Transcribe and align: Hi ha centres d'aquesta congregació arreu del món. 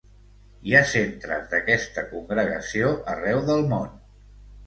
Hi 0.69 0.71
ha 0.75 0.79
centres 0.93 1.43
d'aquesta 1.51 2.03
congregació 2.13 2.89
arreu 3.15 3.45
del 3.51 3.65
món. 3.75 3.95